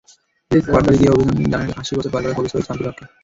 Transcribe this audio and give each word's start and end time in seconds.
করতালি 0.51 0.97
দিয়ে 0.99 1.13
অভিনন্দন 1.13 1.47
জানালেন 1.51 1.79
আশি 1.81 1.91
বছর 1.97 2.11
পার 2.13 2.21
করা 2.23 2.35
কবি 2.37 2.49
সৈয়দ 2.51 2.65
শামসুল 2.67 2.87
হককে। 2.89 3.05